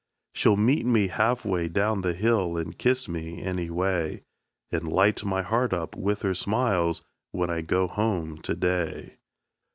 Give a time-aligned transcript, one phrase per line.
[0.33, 4.23] She'll meet me half way down the hill, and kiss me, any way;
[4.71, 9.17] And light my heart up with her smiles, when I go home to day!